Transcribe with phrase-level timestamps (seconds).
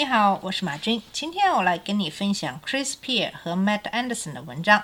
[0.00, 1.02] 你好，我是马军。
[1.12, 4.80] 今天我来跟你分享 Chris Peer 和 Matt Anderson 的文章《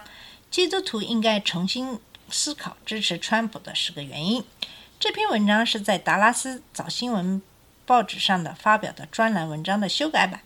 [0.51, 1.99] 基督徒应该重新
[2.29, 4.43] 思考支持川普的十个原因》。
[5.01, 7.41] 这篇文章是在达拉斯早新闻
[7.87, 10.43] 报纸上的发表的专栏文章的修改版。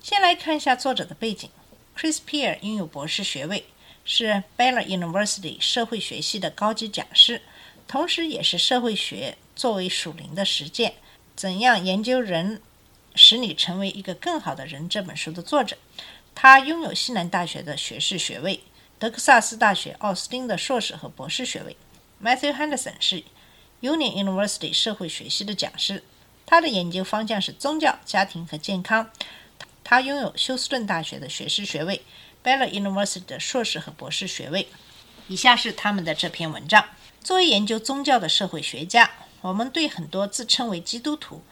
[0.00, 1.50] 先来看一下作者的背景。
[1.94, 3.66] Chris Peer 拥有博士学位，
[4.06, 7.42] 是 Baylor University 社会学系的高级讲师，
[7.86, 10.94] 同时也是社会学作为属灵的实践，
[11.36, 12.62] 怎样研究人
[13.14, 15.76] 使你成为一个更好的人这本书的作者。
[16.34, 18.60] 他拥有西南大学的学士学位，
[18.98, 21.76] 德克萨斯大学奥斯汀的硕士和博士学位。
[22.22, 23.22] Matthew Henderson 是
[23.80, 26.02] Union University 社会学系的讲师，
[26.44, 29.10] 他的研究方向是宗教、家庭和健康。
[29.84, 32.02] 他拥有休斯顿大学的学士学位
[32.42, 34.68] ，Baylor University 的硕士和博士学位。
[35.28, 36.84] 以下是他们的这篇文章。
[37.22, 41.42] 作为研究宗教的社会学家，我们对很多自称为基督徒，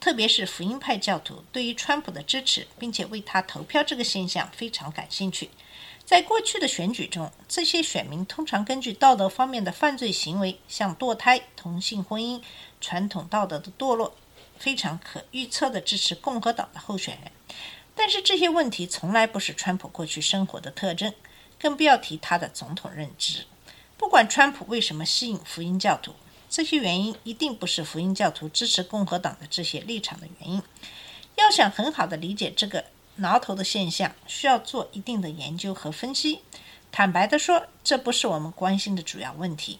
[0.00, 5.50] 特别是福音派教徒对于川普的支持，并且为他投票这个现象非常感兴趣。
[6.06, 12.42] 在过去的选举中，这些选民通常根据道德方面的犯罪行为，像堕胎、同性婚姻、
[12.80, 14.16] 传统道德的堕落，
[14.58, 17.30] 非常可预测的支持共和党的候选人。
[17.94, 21.12] 但是这些问题从来不是川普过去生活的特征，
[21.60, 23.44] 更不要提他的总统任职。
[23.98, 26.14] 不管川普为什么吸引福音教徒，
[26.50, 30.60] 这些原因一定不是福音教徒支持共和党的这些立场的原因。
[31.36, 36.40] 要想很好的理解这个挠头的现象，需要做一定的研究和分析。
[36.90, 39.78] 坦白地说，这不是我们关心的主要问题。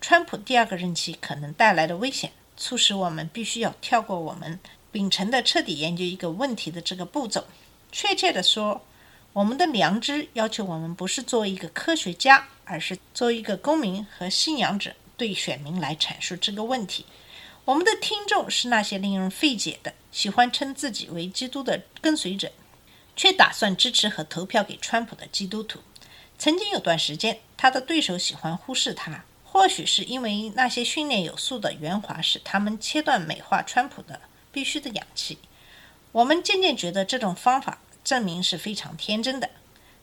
[0.00, 4.58] 川普第二个任期可能带来的危险，促使我们必须要跳过我们
[4.90, 7.44] 秉承的彻底研究一个问题的这个步骤。
[7.92, 8.84] 确切地说，
[9.32, 17.04] 我们的良知要求我们不是作为一个科学家，而是作为一个公民和信仰者，对选民来阐述这个问题。
[17.66, 22.50] 我们的听众是那些令人费解的、喜欢称自己为基督的跟随者，
[23.14, 25.80] 却打算支持和投票给川普的基督徒。
[26.38, 35.38] 曾经有段时间，他的对手喜欢忽视他，或许是因为那些训练有素的圆滑使他们切断美化川普的必须的氧气。
[36.12, 39.50] 我们渐渐觉得这种方法证明是非常天真的。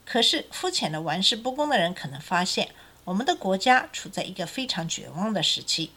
[0.05, 2.69] 可是，肤浅的玩世不恭的人可能发现，
[3.05, 5.91] 我们的国家处在一个非常绝望的时期。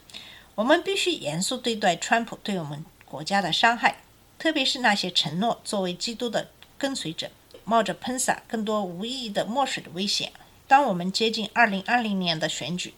[0.53, 4.03] 我们必须严肃对待川普对我们国家的伤害，
[4.37, 7.31] 特别是那些承诺作为基督的跟随者，
[7.65, 10.31] 冒着喷洒更多无意义的墨水的危险。
[10.67, 12.93] 当我们接近2020年的选举，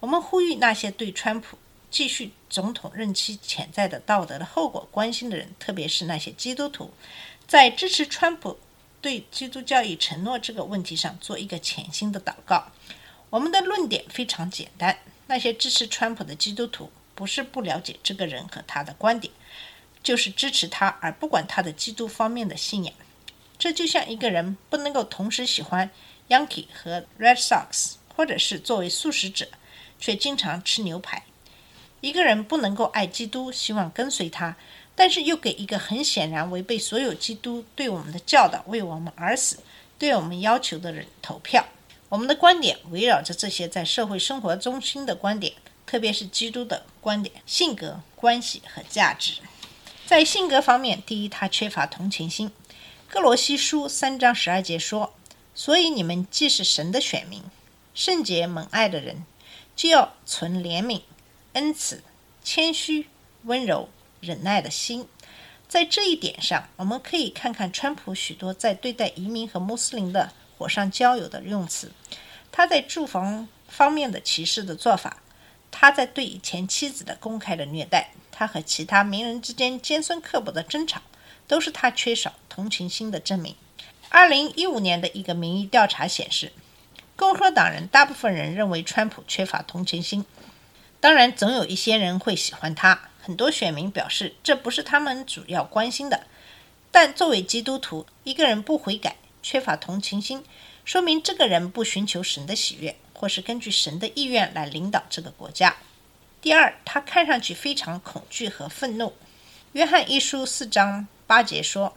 [0.00, 1.56] 我们呼吁那些对川普
[1.88, 6.90] 继续总统任期潜在的道德的后果关心的人，特别是那些基督徒，
[7.46, 8.58] 在支持川普
[9.00, 12.72] 对基督教义承诺这个问题上做一个潜心的祷告。
[13.32, 19.32] 我们的论点非常简单：那些支持川普的基督徒不是不了解这个人和他的观点，
[20.02, 22.92] 就是支持他而不管他的基督方面的信仰。
[23.58, 25.88] 这就像一个人不能够同时喜欢
[26.28, 29.48] Yankee 和 Red Sox，或者是作为素食者
[29.98, 31.24] 却经常吃牛排。
[32.02, 34.54] 一个人不能够爱基督，希望跟随他，
[34.94, 39.60] 但是又给一个很显然违背所有基督对我们的教导、为我们而死、
[39.98, 41.64] 对我们要求的人投票。
[42.12, 45.54] 我们的观点围绕着这些在社会生活中心的观点，
[45.86, 49.40] 特别是基督的观点、性格、关系和价值。
[50.04, 52.52] 在性格方面，第一，他缺乏同情心。
[53.08, 55.14] 哥罗西书三章十二节说
[55.56, 57.42] ：“所以你们既是神的选民，
[57.94, 59.24] 圣洁蒙爱的人，
[59.74, 61.00] 就要存怜悯。”
[61.54, 62.02] 恩慈、
[62.44, 63.06] 谦虚、
[63.44, 63.88] 温柔、
[64.20, 65.08] 忍耐的心，
[65.66, 71.90] 在这一点上，我们可以看看川普许多在对待移民和穆斯林的火上浇油的用词，
[72.52, 75.16] 他在住房方面的歧视的做法，
[75.70, 81.00] 他在对以前妻子的公开的虐待，他和其他名人之间尖酸刻薄的争吵，
[81.48, 83.56] 都是他缺少同情心的证明。
[84.10, 86.52] 二零一五年的一个民意调查显示，
[87.16, 90.26] 共和党人大部分人认为川普缺乏同情心。
[91.00, 93.08] 当然，总有一些人会喜欢他。
[93.22, 96.26] 很多选民表示，这不是他们主要关心的。
[96.90, 100.44] 但作为基督徒，一个人不悔改、缺乏同情心，
[100.84, 105.76] 说明这个人不寻求神的喜悦，或是根据神的意愿来领导这个国家。
[106.40, 109.14] 第二，他看上去非常恐惧和愤怒。
[109.72, 111.96] 约翰一书四章八节说：“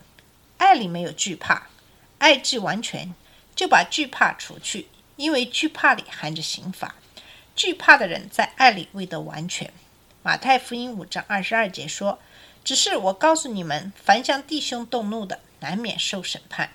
[0.58, 1.68] 爱里没有惧怕，
[2.20, 3.14] 爱既完全，
[3.56, 6.96] 就把惧怕除去，因为惧怕里含着刑罚。
[7.56, 9.74] 惧怕的人在爱里未得完全。
[10.22, 12.20] 马太福音五章二十二节说
[12.64, 16.70] ：“只是我告诉你们，凡向弟兄动怒的，难免受审判；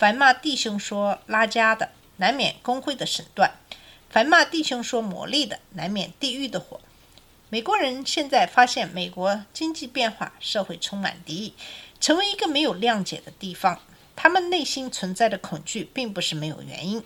[0.00, 3.50] 凡骂弟兄说拉家的，难免工会的审断；
[4.08, 6.80] 凡骂弟兄说魔力的，难免地狱的火。”
[7.50, 11.54] 美国人现在发现，美国经济变化，社会充满敌意，
[12.00, 13.78] 成为一个没有谅解的地方。
[14.16, 17.04] 他们内心存在的恐惧，并不是没有原因。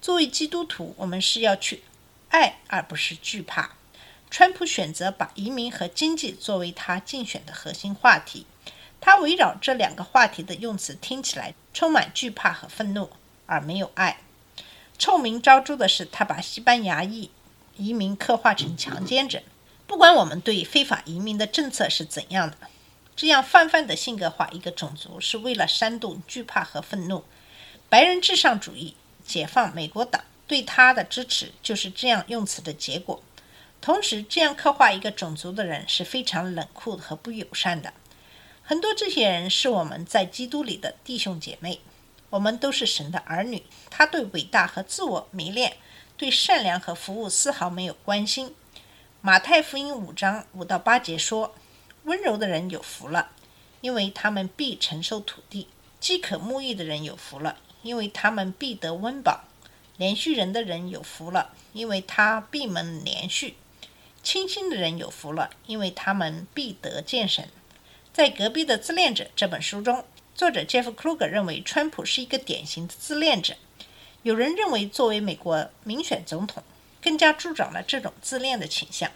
[0.00, 1.82] 作为基督徒，我们是要去。
[2.28, 3.72] 爱而不是惧怕。
[4.30, 8.46] 川普选择把移民和经济作为他竞选的核心话题。
[9.00, 13.10] 他围绕这两个话题的用词听起来充满惧怕和愤怒，
[13.46, 14.18] 而没有爱。
[14.98, 17.30] 臭名昭著的是，他把西班牙裔
[17.76, 19.42] 移民刻画成强奸者。
[19.86, 22.56] 不管我们对非法移民的政策是怎样的，
[23.14, 27.24] 这样泛泛的性格化一个种族，是为了煽动惧怕和愤怒。
[27.88, 30.22] 白人至上主义、解放美国党。
[30.48, 33.20] 对他的支持就是这样用词的结果。
[33.80, 37.92] 同时，这样刻画一个种族的人是非常冷酷和不友善的。
[38.68, 41.78] 很多这些人是我们在基督里的弟兄姐妹，
[42.30, 43.62] 我们都是神的儿女。
[43.90, 45.76] 他对伟大和自我迷恋，
[46.16, 48.56] 对善良和服务丝毫没有关心。
[49.20, 51.54] 马太福音五章五到八节说
[52.06, 53.30] ：“温柔的人有福了，
[53.82, 55.68] 因为他们必承受土地；
[56.00, 59.44] 饥渴沐浴的人有福了，因为他们必得温饱。”
[59.96, 63.54] 连续人的人有福了，因为他必蒙连续；
[64.24, 67.48] 清心的人有福了，因为他们必得见神。
[68.16, 70.02] 在隔壁的自恋者这本书中，
[70.34, 73.56] 作者 Jeff Kruger 认为川普是一个典型的自恋者。
[74.22, 76.62] 有人认为，作为美国民选总统，
[77.02, 79.10] 更加助长了这种自恋的倾向。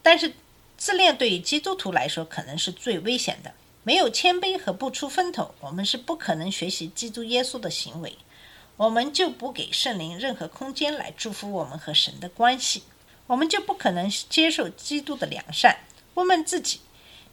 [0.00, 0.32] 但是，
[0.78, 3.52] 自恋对于基督徒来说可能是最危险的。
[3.82, 8.16] 没有谦卑和不出风头，我们是不可能学习基督耶稣的行为。
[8.76, 12.84] 我们就不给圣灵任何空间来祝福我们和神的关系，
[13.26, 15.80] 我们就不可能接受基督的良善。
[16.14, 16.78] 问问自己，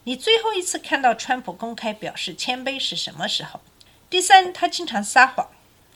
[0.08, 3.60] 你最后一次看到川普公开表示谦卑是什么时候？
[4.08, 5.50] 第三，他经常撒谎。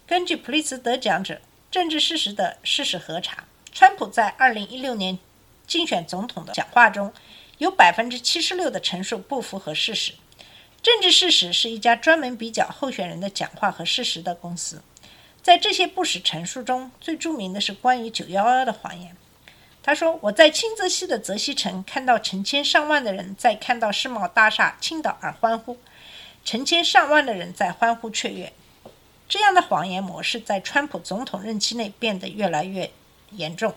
[0.06, 5.19] 根据普利兹得奖者政治事实的事实核查，川普在2016年
[5.67, 7.11] 竞选总统的讲话中，
[7.56, 10.12] 有76%的陈述不符合事实。
[10.82, 14.82] 政治事实是一家专门比较候选人的讲话和事实的公司。
[15.43, 19.17] 在这些不实陈述中，最著名的是关于九幺幺的谎言。
[19.82, 25.76] 他说：“我在清泽西的泽西城看到成千上万的人在看到世贸大厦倾倒而欢呼，
[26.44, 28.52] 成千上万的人在欢呼雀跃。”
[29.29, 32.90] 这样的谎言模式在川普总统任期内变得越来越
[33.31, 33.75] 严重。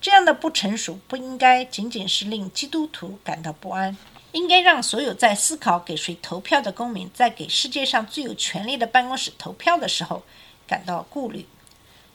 [0.00, 3.96] 这样的不成熟不应该仅仅是令基督徒感到不安，
[4.32, 10.22] 应该让所有在思考给谁投票的公民，在给世界上最有权力的办公室投票的时候。
[10.66, 11.46] 感到顾虑，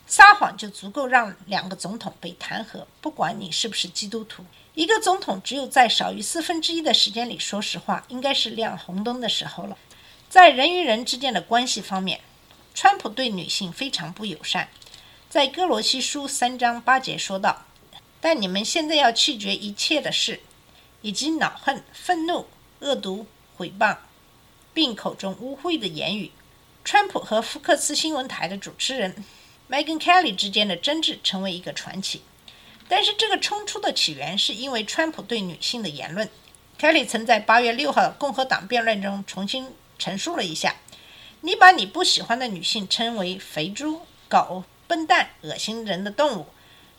[0.09, 4.43] 撒谎就足够让两个总统被弹劾，不管你是不是基督徒。
[4.73, 9.77] 一个总统只有在少于四分之一的时间里说实话，应该是亮红灯的时候了。
[10.27, 12.21] 在人与人之间的关系方面，
[12.73, 14.69] 川普对女性非常不友善。
[15.29, 17.65] 在哥罗西书三章八节说道
[18.19, 20.39] ：“但你们现在要弃绝一切的事，
[21.03, 22.47] 以及恼恨、愤怒、
[22.79, 23.97] 恶毒、毁谤，
[24.73, 26.31] 并口中污秽的言语。”
[26.83, 29.23] 川普和福克斯新闻台的主持人
[29.69, 32.23] Megan Kelly 之间的争执成为一个传奇，
[32.87, 36.27] 但是这个冲突的起源是因为川普对女性的言论。
[36.79, 39.67] Kelly 曾在八月六号共和党辩论中重新
[39.99, 40.75] 陈述了一下
[41.41, 46.47] ：“你把你不喜欢的女性称为肥猪、狗、笨蛋、恶心人的动物。”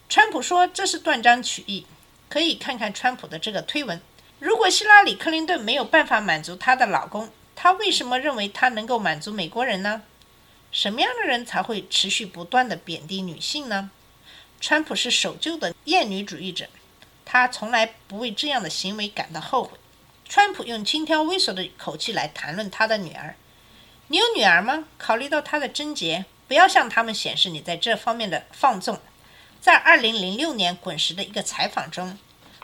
[0.08, 1.86] 川普说这是断章取义。
[2.28, 4.00] 可以看看川普的这个推文。
[4.38, 10.02] 如果希拉里·克林顿没有办法满足她的老公，他为什么认为他能够满足美国人呢？
[10.72, 13.90] 什么样的人才会持续不断的贬低女性呢？
[14.60, 16.68] 川普是守旧的厌女主义者，
[17.24, 19.78] 他从来不为这样的行为感到后悔。
[20.28, 23.34] 川普用轻佻猥琐的口气来谈论他的女儿
[24.08, 24.84] ：“你有女儿吗？
[24.96, 29.00] 考虑到她的贞洁，不要向他们显示你在这方面的放纵。”
[29.60, 32.16] 在2006年滚石的一个采访中，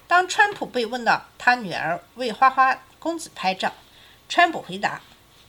[0.06, 3.74] 当川普被问到他女儿为花花公子拍照。
[4.28, 5.00] 川普回答：“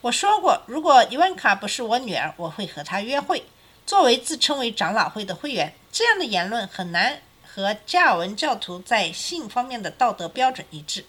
[0.08, 3.44] 我说过，如果伊万卡不是我女儿，我会和她约会。
[3.86, 11.06] 作为自称为长老会的会员，这样的言论很难和加尔文教徒在性方面的道德标准一致。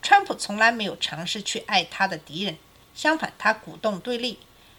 [0.00, 2.56] 川普从来没有尝试去爱他的敌人，
[2.94, 4.38] 相反，他鼓动对立。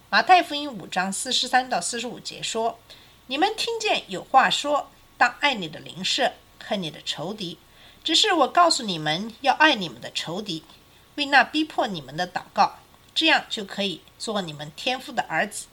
[0.10, 2.80] 马太福音五章四十三到四十五节说
[3.28, 4.90] ：‘你们听见有话说，
[5.20, 7.60] 当爱你的邻舍，恨你的仇敌。
[8.04, 10.64] 只是我告诉你们要爱你们的仇敌。’”
[11.16, 12.78] 为那逼迫你们的祷告，
[13.14, 15.68] 这样就可以做你们天父的儿子，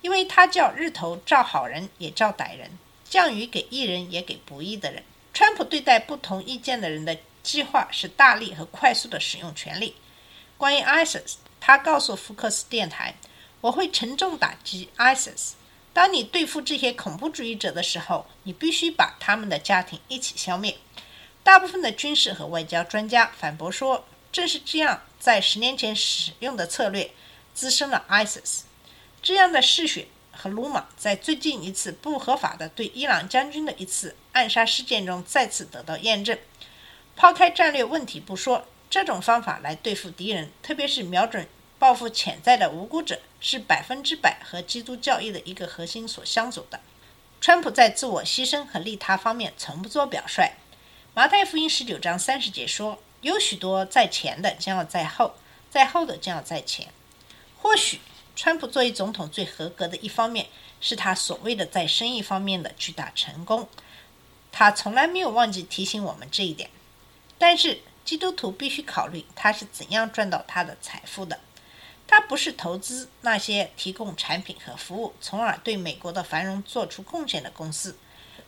[0.00, 5.02] 因为他叫日头照好人也照歹人，降雨给义人也给不义的人。
[5.34, 9.94] 川普对待不同意见的人的计划是大力和快速的使用权力。
[10.56, 13.14] 关于 ISIS，他告诉福克斯电台
[13.60, 15.52] ：“我会沉重打击 ISIS。
[15.92, 20.76] 当你对付这些恐怖主义者的时候，你必须把他们的家庭一起消灭。”
[21.44, 27.10] 大部分的军事和外交专家反驳说，正是这样在十年前使用的策略
[27.54, 28.60] 滋生了 ISIS。
[29.20, 36.38] 这样的嗜血和鲁莽，在最近一次不合法的对伊朗将军的一次暗杀事件中再次得到验证。
[37.16, 41.48] 抛开战略问题不说，这种方法来对付敌人，特别是瞄准
[41.80, 46.80] 报复潜在的无辜者，是百分之百和基督教义的一个核心所相左的。
[47.40, 50.52] 川普在自我牺牲和利他方面从不做表率。
[51.14, 55.34] 马太福音十九章三十节说：“有许多在前的将要在后，
[55.70, 56.88] 在后的将要在前。”
[57.60, 58.00] 或许，
[58.36, 60.46] 川普作为总统最合格的一方面
[60.80, 63.68] 是他所谓的在生意方面的巨大成功。
[64.52, 66.70] 他从来没有忘记提醒我们这一点。
[67.36, 71.40] 但是，基督徒必须考虑他是怎样赚到他的财富的。
[72.06, 77.98] 他不是投资那些提供产品和服务，从而对美国的繁荣做出贡献的公司，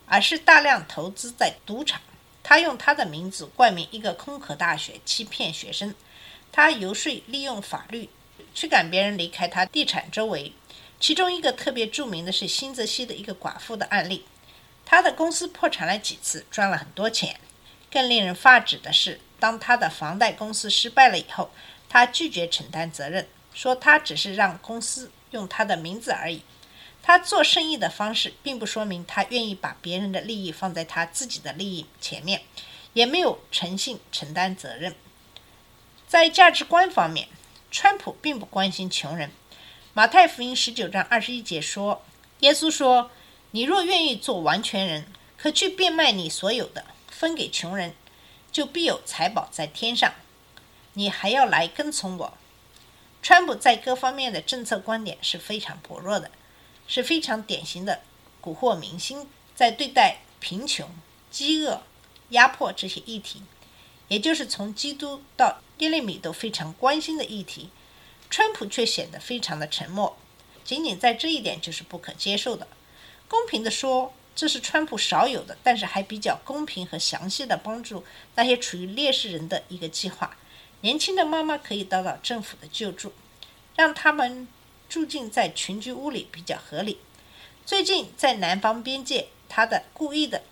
[0.07, 2.01] 而是大量投资在赌场。
[2.43, 5.95] 他用他的名字冠名一个空壳大学，欺骗学生。
[6.53, 8.09] 他游说利用法律
[8.55, 10.53] 驱赶别人离开他地产周围。
[10.99, 14.27] 其中一个特别著名的是新泽西的一个寡妇的案例。
[14.85, 17.39] 他的公司破产了几次，赚了很多钱。
[17.91, 21.51] 更令人发指的是，当他的房贷公司失败了以后，
[21.89, 26.43] 他拒绝承担责任，说他只是让公司用他的名字而已。
[27.03, 32.43] 他做生意的方式，并不说明他愿意把别人的利益放在他自己的利益前面，
[32.93, 34.95] 也没有诚信承担责任。
[36.07, 37.29] 在价值观方面，
[37.71, 39.31] 川普并不关心穷人。
[39.93, 42.03] 马太福音十九章二十一节说
[42.41, 43.11] ：“耶稣说，
[43.53, 47.95] 你若愿意做完全人，可去变卖你所有的，分给穷人，
[48.53, 50.13] 就必有财宝在天上。
[50.93, 52.39] 你还要来跟从我。”
[53.23, 56.31] 川普在各方面的政策观点是非常薄弱的。
[56.91, 58.01] 是非常典型的
[58.43, 60.91] 蛊惑民心，在对待贫穷、
[61.31, 61.85] 饥饿、
[62.31, 63.45] 压迫这些议题，
[64.09, 67.71] 也就是从基督到耶利米都非常关心的议题，
[68.29, 70.17] 川普却显得非常的沉默。
[70.65, 72.67] 仅仅在这一点就是不可接受的。
[73.29, 78.03] 公平地说，这是川普少有的，但是还比较公平和详细的帮助
[78.35, 80.37] 那些处于劣势人的一个计划。
[80.81, 83.13] 年轻的妈妈可以得到政府的救助，
[83.77, 84.49] 让他们。
[84.91, 86.99] 住进在群居屋里比较合理。
[87.65, 90.43] 最近在南方边界，他的故意的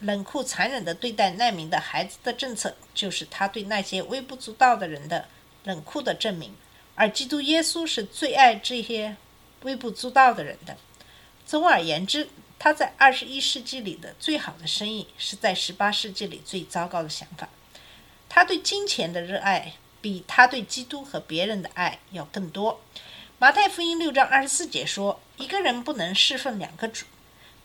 [0.00, 5.26] 冷酷残忍的对待难民的孩子的政策，就是他对那些微不足道的人的
[5.64, 6.54] 冷酷的证明。
[6.94, 9.16] 而基督耶稣是最爱这些
[9.62, 10.76] 微不足道的人的。
[11.46, 12.28] 总而言之，
[12.58, 17.48] 他在二十一世纪里的最好的生意，是在十八世纪里最糟糕的想法。
[18.28, 22.80] 他对金钱的热爱，比他对基督和别人的爱要更多。
[23.40, 27.06] 马太福音六章二十四节说：“一个人不能侍奉两个主，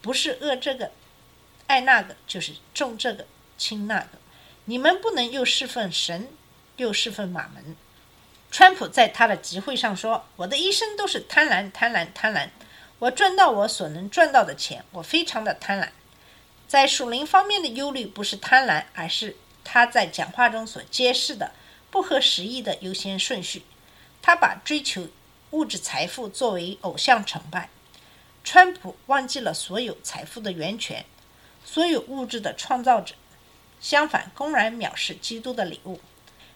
[0.03, 0.91] 不是恶这个
[1.65, 3.25] 爱那个，就是重这个
[3.57, 4.19] 轻那个。
[4.65, 6.27] 你们不能又侍奉神，
[6.77, 7.75] 又侍奉马门。”
[8.51, 12.49] 川普在他的集会上说：“我的一生都是贪婪，贪婪，贪婪。
[12.99, 15.89] 我赚到我所能赚到的钱，我非常的贪婪。
[16.67, 21.51] 在属灵方面的忧虑不是贪婪，而是他在讲话中所揭示的
[21.89, 23.63] 不合时宜的优先顺序。
[24.21, 25.07] 他把追求。”
[25.53, 27.69] 物质财富作为偶像崇拜，
[28.43, 31.05] 川普忘记了所有财富的源泉，
[31.63, 33.13] 所有物质的创造者。
[33.79, 36.01] 相反，公然藐视基督的礼物。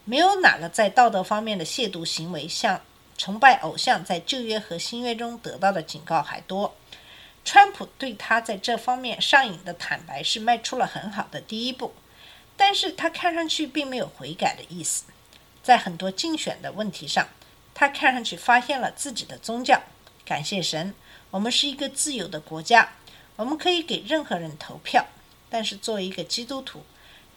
[0.03, 2.81] 没有哪个在道德方面的亵渎行为，像
[3.19, 6.75] 崇拜偶像在旧约和新约中得到的警告还多。
[7.45, 11.93] 川普对他在这方面上瘾的坦白是迈出了很好的第一步，
[12.55, 15.03] 但是他看上去并没有悔改的意思，
[15.61, 17.27] 在很多竞选的问题上。
[17.79, 19.83] 他看上去发现了自己的宗教，
[20.25, 20.95] 感谢神，
[21.29, 22.95] 我们是一个自由的国家，
[23.35, 25.05] 我们可以给任何人投票。
[25.47, 26.81] 但是作为一个基督徒，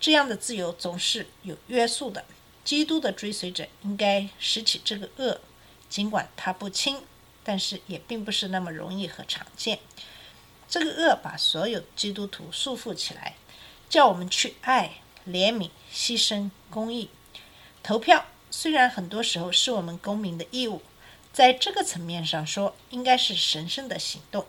[0.00, 2.24] 这样的自由总是有约束的。
[2.64, 5.42] 基督的追随者应该拾起这个恶，
[5.90, 7.02] 尽管它不轻，
[7.44, 9.78] 但是也并不是那么容易和常见。
[10.70, 13.34] 这个恶把所有基督徒束缚起来，
[13.90, 17.10] 叫我们去爱、怜悯、牺牲、公义、
[17.82, 18.24] 投票。
[18.50, 20.82] 虽然很多时候是我们公民的义务，
[21.32, 24.44] 在这个层面上说，应该是神圣的行动，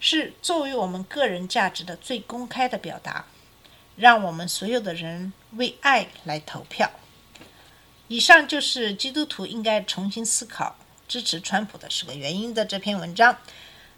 [0.00, 3.26] 是作为我们个人价值的最公开的表达。
[3.96, 6.90] 让我们所有的人为爱来投票。
[8.08, 10.76] 以上就是基督徒应该重新思考
[11.08, 13.38] 支持川普的十个原因的这篇文章。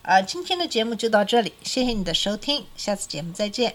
[0.03, 3.75] 啊，今天的节目就到这里，谢谢你的收听，下次节目再见。